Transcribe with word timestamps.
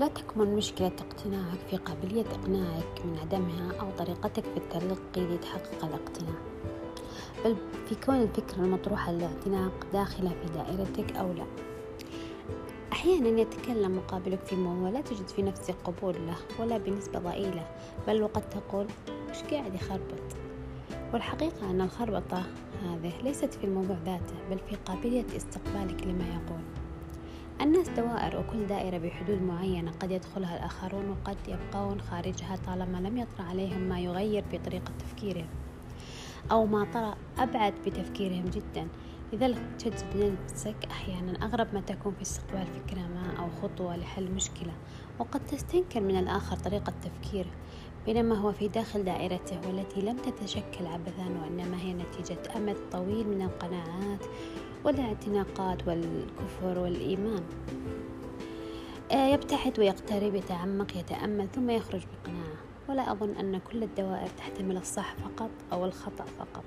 لا 0.00 0.08
تكمن 0.08 0.56
مشكلة 0.56 0.92
اقتناعك 1.00 1.58
في 1.70 1.76
قابلية 1.76 2.24
إقناعك 2.24 3.04
من 3.04 3.18
عدمها 3.18 3.80
أو 3.80 3.90
طريقتك 3.90 4.44
في 4.44 4.56
التلقي 4.56 5.34
لتحقق 5.34 5.84
الاقتناع. 5.84 6.34
بل 7.44 7.56
في 7.88 7.94
كون 7.94 8.22
الفكرة 8.22 8.56
المطروحة 8.58 9.12
للاعتناق 9.12 9.86
داخلة 9.92 10.28
في 10.30 10.52
دائرتك 10.52 11.16
أو 11.16 11.32
لا. 11.32 11.46
أحيانا 12.92 13.40
يتكلم 13.40 13.96
مقابلك 13.96 14.44
في 14.44 14.56
موضوع 14.56 14.90
لا 14.90 15.00
تجد 15.00 15.28
في 15.28 15.42
نفسك 15.42 15.74
قبول 15.84 16.14
له 16.26 16.36
ولا 16.58 16.78
بنسبة 16.78 17.18
ضئيلة 17.18 17.66
بل 18.06 18.22
وقد 18.22 18.42
تقول 18.50 18.86
مش 19.30 19.42
قاعد 19.42 19.74
يخربط؟ 19.74 20.36
والحقيقة 21.12 21.70
أن 21.70 21.80
الخربطة 21.80 22.42
هذه 22.82 23.12
ليست 23.22 23.54
في 23.54 23.64
الموضوع 23.64 23.96
ذاته 24.04 24.34
بل 24.50 24.58
في 24.58 24.76
قابلية 24.76 25.26
استقبالك 25.36 26.06
لما 26.06 26.24
يقول. 26.24 26.60
الناس 27.60 27.88
دوائر 27.88 28.40
وكل 28.40 28.66
دائرة 28.66 28.98
بحدود 28.98 29.42
معينة 29.42 29.90
قد 29.90 30.10
يدخلها 30.10 30.56
الآخرون 30.56 31.10
وقد 31.10 31.36
يبقون 31.48 32.00
خارجها 32.00 32.56
طالما 32.66 32.98
لم 33.08 33.16
يطرأ 33.16 33.44
عليهم 33.44 33.80
ما 33.80 34.00
يغير 34.00 34.44
في 34.50 34.58
طريقة 34.58 34.92
تفكيرهم 34.98 35.48
أو 36.50 36.66
ما 36.66 36.86
طرأ 36.94 37.16
أبعد 37.38 37.74
بتفكيرهم 37.86 38.44
جدا. 38.44 38.88
لذلك 39.32 39.62
تجد 39.78 40.36
نفسك 40.44 40.76
أحيانا 40.90 41.44
أغرب 41.44 41.74
ما 41.74 41.80
تكون 41.80 42.14
في 42.14 42.22
استقبال 42.22 42.66
فكرة 42.66 43.00
ما 43.00 43.32
أو 43.38 43.50
خطوة 43.62 43.96
لحل 43.96 44.32
مشكلة 44.32 44.72
وقد 45.18 45.46
تستنكر 45.46 46.00
من 46.00 46.16
الآخر 46.16 46.56
طريقة 46.56 46.92
تفكيره. 47.02 47.50
بينما 48.06 48.34
هو 48.34 48.52
في 48.52 48.68
داخل 48.68 49.04
دائرته 49.04 49.60
والتي 49.66 50.00
لم 50.00 50.16
تتشكل 50.16 50.86
عبثا 50.86 51.28
وإنما 51.42 51.76
هي 51.80 51.92
نتيجة 51.92 52.56
أمد 52.56 52.76
طويل 52.92 53.28
من 53.28 53.42
القناعات 53.42 54.24
والاعتناقات 54.84 55.88
والكفر 55.88 56.78
والإيمان. 56.78 57.42
آه، 59.12 59.26
يبتعد 59.26 59.78
ويقترب 59.78 60.34
يتعمق 60.34 60.96
يتأمل 60.96 61.48
ثم 61.48 61.70
يخرج 61.70 62.00
بقناعة. 62.00 62.56
ولا 62.88 63.12
أظن 63.12 63.30
أن 63.30 63.58
كل 63.58 63.82
الدوائر 63.82 64.28
تحتمل 64.38 64.76
الصح 64.76 65.14
فقط 65.14 65.50
أو 65.72 65.84
الخطأ 65.84 66.24
فقط. 66.24 66.64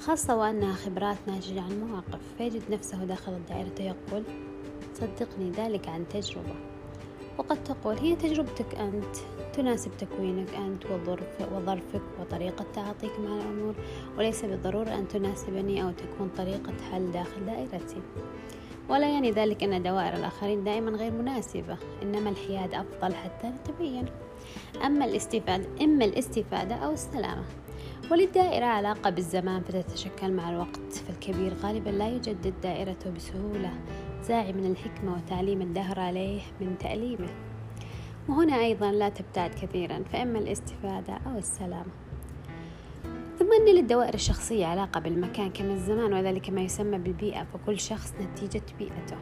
خاصة 0.00 0.36
وأنها 0.36 0.72
خبرات 0.72 1.16
ناتجة 1.26 1.60
عن 1.60 1.80
مواقف 1.80 2.20
فيجد 2.38 2.62
نفسه 2.70 3.04
داخل 3.04 3.32
الدائرة 3.32 3.82
يقول 3.82 4.24
صدقني 4.94 5.50
ذلك 5.50 5.88
عن 5.88 6.08
تجربة. 6.08 6.69
وقد 7.40 7.64
تقول 7.64 7.98
هي 7.98 8.16
تجربتك 8.16 8.74
أنت 8.74 9.16
تناسب 9.52 9.90
تكوينك 9.98 10.54
أنت 10.54 10.86
وظرفك 11.52 12.02
وطريقة 12.20 12.64
تعاطيك 12.74 13.20
مع 13.20 13.36
الأمور 13.36 13.74
وليس 14.18 14.44
بالضرورة 14.44 14.88
أن 14.88 15.08
تناسبني 15.08 15.82
أو 15.82 15.90
تكون 15.90 16.30
طريقة 16.36 16.72
حل 16.92 17.12
داخل 17.12 17.46
دائرتي. 17.46 18.02
ولا 18.90 19.08
يعني 19.08 19.30
ذلك 19.30 19.62
أن 19.62 19.82
دوائر 19.82 20.14
الآخرين 20.14 20.64
دائما 20.64 20.90
غير 20.90 21.12
مناسبة 21.12 21.76
إنما 22.02 22.30
الحياد 22.30 22.74
أفضل 22.74 23.14
حتى 23.14 23.48
نتبين 23.48 24.06
أما 24.84 25.04
الاستفادة 25.04 25.84
إما 25.84 26.04
الاستفادة 26.04 26.74
أو 26.74 26.92
السلامة. 26.92 27.44
وللدائرة 28.10 28.64
علاقة 28.66 29.10
بالزمان 29.10 29.62
فتتشكل 29.62 30.32
مع 30.32 30.50
الوقت 30.50 30.92
فالكبير 30.92 31.54
غالبا 31.54 31.90
لا 31.90 32.08
يجدد 32.08 32.54
دائرته 32.62 33.10
بسهولة 33.10 33.70
زاعي 34.22 34.52
من 34.52 34.70
الحكمة 34.70 35.14
وتعليم 35.16 35.62
الدهر 35.62 36.00
عليه 36.00 36.40
من 36.60 36.78
تأليمه. 36.78 37.28
وهنا 38.28 38.60
أيضا 38.60 38.92
لا 38.92 39.08
تبتعد 39.08 39.50
كثيرا 39.50 40.02
فإما 40.12 40.38
الاستفادة 40.38 41.18
أو 41.26 41.38
السلامة. 41.38 42.09
ثم 43.40 43.52
أن 43.52 43.74
للدوائر 43.74 44.14
الشخصية 44.14 44.66
علاقة 44.66 45.00
بالمكان 45.00 45.50
كما 45.50 45.72
الزمان 45.72 46.12
وذلك 46.12 46.50
ما 46.50 46.60
يسمى 46.60 46.98
بالبيئة 46.98 47.44
فكل 47.44 47.80
شخص 47.80 48.14
نتيجة 48.20 48.62
بيئته. 48.78 49.16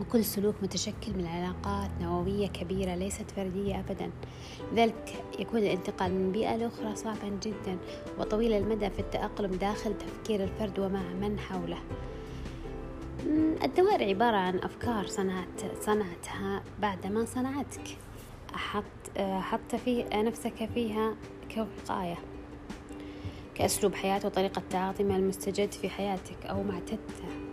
وكل 0.00 0.24
سلوك 0.24 0.54
متشكل 0.62 1.12
من 1.16 1.26
علاقات 1.26 1.90
نووية 2.00 2.46
كبيرة 2.46 2.94
ليست 2.94 3.30
فردية 3.30 3.80
أبدا. 3.80 4.10
لذلك 4.72 5.24
يكون 5.38 5.58
الانتقال 5.58 6.14
من 6.14 6.32
بيئة 6.32 6.56
لأخرى 6.56 6.96
صعبا 6.96 7.38
جدا 7.42 7.78
وطويل 8.18 8.52
المدى 8.52 8.90
في 8.90 8.98
التأقلم 8.98 9.50
داخل 9.50 9.98
تفكير 9.98 10.44
الفرد 10.44 10.78
ومع 10.78 11.02
من 11.20 11.38
حوله. 11.38 11.78
الدوائر 13.64 14.08
عبارة 14.08 14.36
عن 14.36 14.58
أفكار 14.58 15.06
صنعت 15.06 15.80
صنعتها 15.80 16.62
بعدما 16.80 17.24
صنعتك. 17.24 17.98
حط 18.52 19.18
حط 19.18 19.74
في 19.76 20.04
نفسك 20.14 20.68
فيها 20.74 21.14
كوقاية. 21.54 22.16
كأسلوب 23.54 23.94
حياة 23.94 24.20
وطريقة 24.24 24.62
تعاطي 24.70 25.04
مع 25.04 25.16
المستجد 25.16 25.72
في 25.72 25.88
حياتك 25.88 26.46
أو 26.46 26.62
ما 26.62 26.74
اعتدته 26.74 27.44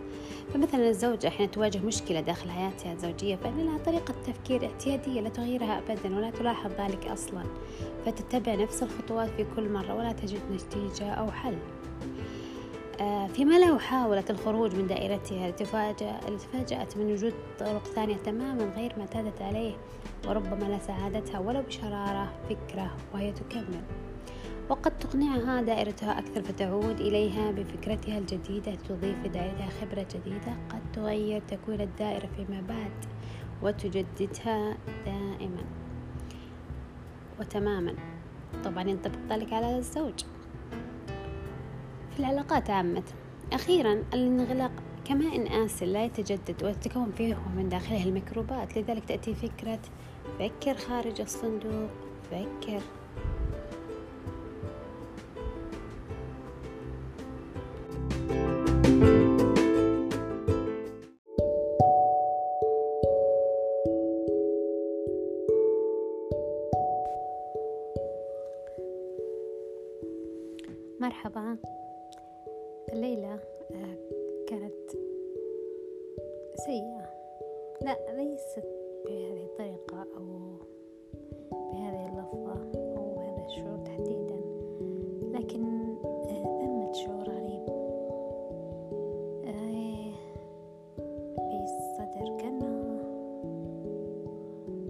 فمثلا 0.54 0.88
الزوجة 0.88 1.28
حين 1.28 1.50
تواجه 1.50 1.78
مشكلة 1.78 2.20
داخل 2.20 2.50
حياتها 2.50 2.92
الزوجية 2.92 3.36
فإن 3.36 3.66
لها 3.66 3.78
طريقة 3.78 4.14
تفكير 4.26 4.64
اعتيادية 4.66 5.20
لا 5.20 5.28
تغيرها 5.28 5.78
أبدا 5.78 6.16
ولا 6.16 6.30
تلاحظ 6.30 6.70
ذلك 6.80 7.06
أصلا. 7.06 7.42
فتتبع 8.06 8.54
نفس 8.54 8.82
الخطوات 8.82 9.30
في 9.30 9.46
كل 9.56 9.68
مرة 9.68 9.94
ولا 9.94 10.12
تجد 10.12 10.40
نتيجة 10.52 11.10
أو 11.10 11.30
حل. 11.30 11.56
آه، 13.00 13.26
فيما 13.26 13.66
لو 13.66 13.78
حاولت 13.78 14.30
الخروج 14.30 14.74
من 14.74 14.86
دائرتها 14.86 15.50
لتفاجأت 15.50 16.96
من 16.96 17.12
وجود 17.12 17.34
طرق 17.58 17.84
ثانية 17.84 18.16
تماما 18.16 18.64
غير 18.76 18.92
ما 18.96 19.02
اعتادت 19.02 19.42
عليه 19.42 19.74
وربما 20.28 20.76
لسعادتها 20.76 21.38
ولو 21.38 21.62
بشرارة 21.62 22.32
فكرة 22.48 22.96
وهي 23.14 23.32
تكمل. 23.32 23.82
وقد 24.72 24.98
تقنعها 24.98 25.62
دائرتها 25.62 26.18
أكثر 26.18 26.42
فتعود 26.42 27.00
إليها 27.00 27.50
بفكرتها 27.50 28.18
الجديدة 28.18 28.74
تضيف 28.74 29.24
لدائرتها 29.24 29.68
خبرة 29.68 30.06
جديدة 30.14 30.56
قد 30.68 30.92
تغير 30.92 31.42
تكوين 31.48 31.80
الدائرة 31.80 32.28
فيما 32.36 32.60
بعد 32.68 32.92
وتجددها 33.62 34.76
دائما 35.04 35.62
وتماما. 37.40 37.94
طبعا 38.64 38.88
ينطبق 38.88 39.18
ذلك 39.30 39.52
على 39.52 39.78
الزوج. 39.78 40.24
في 42.10 42.20
العلاقات 42.20 42.70
عامة 42.70 43.04
أخيرا 43.52 43.92
الانغلاق 44.14 44.72
كماء 45.04 45.64
آسل 45.64 45.92
لا 45.92 46.04
يتجدد 46.04 46.64
وتتكون 46.64 47.12
فيه 47.16 47.38
من 47.56 47.68
داخله 47.68 48.04
الميكروبات 48.04 48.78
لذلك 48.78 49.04
تأتي 49.04 49.34
فكرة 49.34 49.80
فكر 50.38 50.74
خارج 50.74 51.20
الصندوق 51.20 51.90
فكر 52.30 52.82
مرحبا. 71.02 71.56
الليلة 72.92 73.32
آه، 73.72 73.96
كانت 74.46 74.90
سيئة. 76.54 77.10
لا 77.82 77.96
ليست 78.16 78.64
بهذه 79.04 79.44
الطريقة 79.44 80.06
أو 80.16 80.56
بهذه 81.50 82.08
اللفظة 82.08 82.80
أو 82.96 83.20
هذا 83.20 83.44
الشعور 83.46 83.78
تحديدا 83.78 84.40
لكن 85.32 85.64
آه، 86.04 86.60
ثمة 86.60 86.92
شعور 86.92 87.28
غريب. 87.28 87.68
آه، 89.46 90.12
في 91.36 91.64
الصدر 91.64 92.36
كأنه 92.38 93.02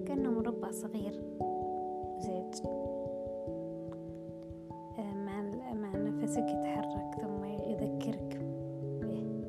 كأنه 0.06 0.30
مربع 0.30 0.70
صغير. 0.70 1.31
نفسك 6.22 6.44
يتحرك 6.48 7.14
ثم 7.20 7.44
يذكرك. 7.44 8.38
به 9.02 9.44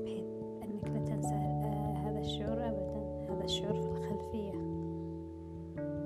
بحيث 0.00 0.24
أنك 0.62 0.88
لا 0.88 1.00
تنسى 1.00 1.34
آه، 1.34 1.94
هذا 1.96 2.18
الشعور 2.18 2.68
أبدا. 2.68 3.02
هذا 3.30 3.44
الشعور 3.44 3.74
في 3.74 3.88
الخلفية. 3.88 4.52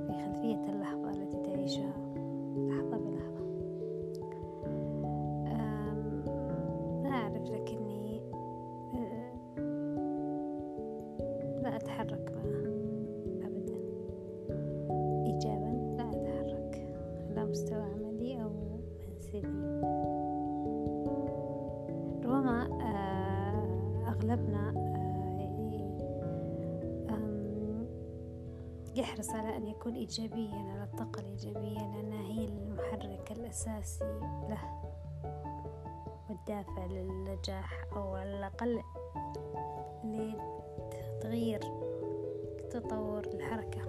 في 0.06 0.12
خلفية 0.12 0.72
اللحظة 0.72 1.10
التي 1.10 1.36
تعيشها. 1.42 1.94
لحظة 2.56 2.96
بلحظة. 2.96 3.42
لا 7.02 7.10
أعرف 7.10 7.50
لكني 7.50 8.20
آه، 8.94 9.32
لا 11.62 11.76
أتحرك 11.76 12.32
معه 12.36 12.61
أغلبنا 24.32 24.72
آه، 27.10 27.86
يحرص 28.94 29.30
على 29.30 29.56
أن 29.56 29.66
يكون 29.66 29.94
إيجابيا 29.94 30.54
على 30.54 30.84
الطاقة 30.84 31.20
الإيجابية 31.20 31.78
لأنها 31.78 32.22
هي 32.22 32.44
المحرك 32.44 33.32
الأساسي 33.32 34.04
له 34.48 34.82
والدافع 36.30 36.86
للنجاح 36.86 37.84
أو 37.96 38.14
على 38.14 38.38
الأقل 38.38 38.82
لتغيير 40.04 41.60
التطور 42.60 43.26
الحركة. 43.34 43.80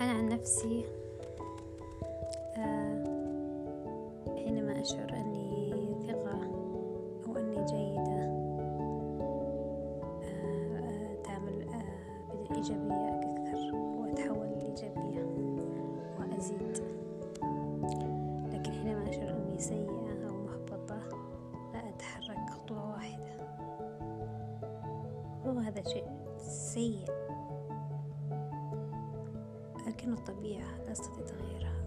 أنا 0.00 0.10
عن 0.10 0.28
نفسي 0.28 0.84
آه، 2.56 3.04
حينما 4.36 4.80
أشعر 4.80 5.12
أني 5.12 5.33
بالإيجابية 12.64 13.20
أكثر 13.20 13.74
وأتحول 13.74 14.46
للإيجابية 14.46 15.24
وأزيد. 16.18 16.82
لكن 18.52 18.72
حينما 18.72 19.10
أشعر 19.10 19.36
أني 19.36 19.58
سيئة 19.58 20.28
أو 20.28 20.44
محبطة 20.44 20.98
لا 21.72 21.88
أتحرك 21.88 22.50
خطوة 22.50 22.90
واحدة. 22.90 23.36
وهذا 25.46 25.82
شيء 25.88 26.06
سيء. 26.38 27.04
لكن 29.86 30.12
الطبيعة 30.12 30.76
لا 30.86 30.92
أستطيع 30.92 31.24
تغييرها. 31.24 31.83